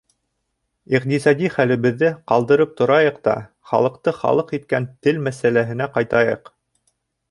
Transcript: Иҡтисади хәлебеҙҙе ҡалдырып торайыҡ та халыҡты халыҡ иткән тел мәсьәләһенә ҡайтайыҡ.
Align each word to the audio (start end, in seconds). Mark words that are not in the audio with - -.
Иҡтисади 0.99 1.51
хәлебеҙҙе 1.57 2.09
ҡалдырып 2.33 2.73
торайыҡ 2.81 3.21
та 3.29 3.37
халыҡты 3.75 4.17
халыҡ 4.25 4.53
иткән 4.61 4.93
тел 5.05 5.25
мәсьәләһенә 5.31 5.95
ҡайтайыҡ. 5.97 6.57